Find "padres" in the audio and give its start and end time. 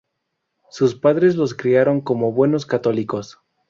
0.95-1.35